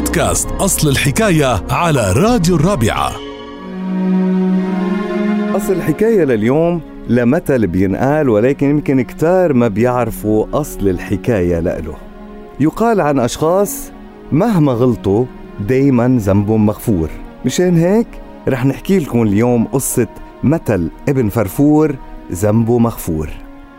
[0.00, 3.12] بودكاست أصل الحكاية على راديو الرابعة.
[5.56, 11.94] أصل الحكاية لليوم لمثل بينقال ولكن يمكن كتار ما بيعرفوا أصل الحكاية لإله.
[12.60, 13.92] يقال عن أشخاص
[14.32, 15.24] مهما غلطوا
[15.68, 17.08] دايما ذنبهم مغفور.
[17.44, 18.08] مشان هيك
[18.48, 20.08] رح نحكي لكم اليوم قصة
[20.42, 21.96] مثل ابن فرفور
[22.32, 23.28] ذنبه مغفور.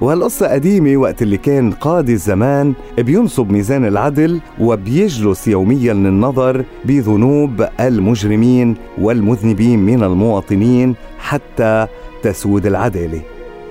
[0.02, 8.76] وهالقصة قديمة وقت اللي كان قاضي الزمان بينصب ميزان العدل وبيجلس يوميا للنظر بذنوب المجرمين
[9.02, 11.88] والمذنبين من المواطنين حتى
[12.24, 13.22] تسود العدالة.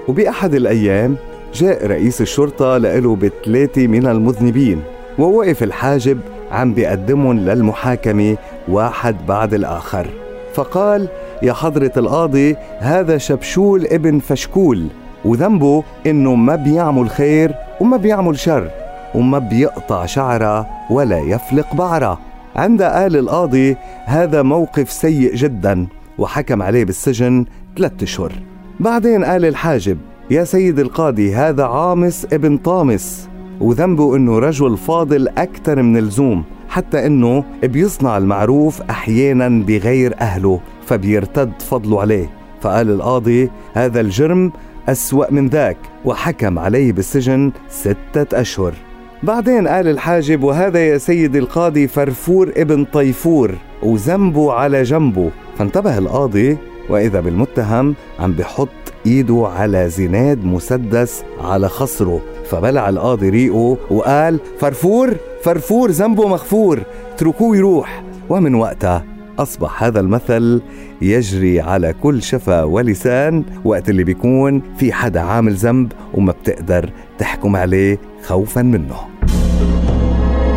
[0.09, 1.16] وبأحد الأيام
[1.55, 4.83] جاء رئيس الشرطة لإله بثلاثة من المذنبين
[5.19, 6.19] ووقف الحاجب
[6.52, 8.37] عم بيقدمهم للمحاكمة
[8.69, 10.07] واحد بعد الآخر.
[10.55, 11.09] فقال
[11.43, 14.87] يا حضرة القاضي هذا شبشول ابن فشكول
[15.24, 18.70] وذنبه إنه ما بيعمل خير وما بيعمل شر
[19.15, 22.19] وما بيقطع شعره ولا يفلق بعره.
[22.56, 25.87] عندها قال القاضي هذا موقف سيء جدا
[26.18, 27.45] وحكم عليه بالسجن
[27.76, 28.32] ثلاثة أشهر.
[28.80, 29.98] بعدين قال الحاجب
[30.30, 33.29] يا سيد القاضي هذا عامس ابن طامس.
[33.60, 41.52] وذنبه إنه رجل فاضل أكثر من اللزوم حتى إنه بيصنع المعروف أحيانا بغير أهله فبيرتد
[41.59, 42.40] فضله عليه.
[42.61, 44.53] فقال القاضي هذا الجرم
[44.89, 45.77] أسوأ من ذاك.
[46.05, 48.75] وحكم عليه بالسجن ستة أشهر.
[49.23, 56.57] بعدين قال الحاجب وهذا يا سيد القاضي فرفور ابن طيفور وذنبه على جنبه فانتبه القاضي
[56.88, 58.69] وإذا بالمتهم عم بحط
[59.07, 62.21] إيده على زناد مسدس على خصره.
[62.51, 66.81] فبلع القاضي ريقه وقال فرفور فرفور ذنبه مغفور
[67.15, 68.03] اتركوه يروح.
[68.28, 69.05] ومن وقتها
[69.43, 70.62] أصبح هذا المثل
[71.03, 77.56] يجري على كل شفا ولسان وقت اللي بيكون في حدا عامل ذنب وما بتقدر تحكم
[77.56, 78.97] عليه خوفا منه.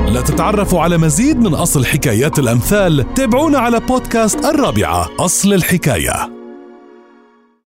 [0.07, 6.32] لتتعرفوا على مزيد من أصل حكايات الأمثال تابعونا على بودكاست الرابعة أصل الحكاية.